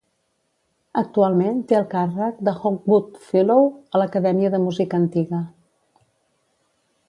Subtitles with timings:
[1.01, 3.69] Actualment té el càrrec de Hogwood Fellow
[3.99, 5.47] a l'acadèmia de música antiga.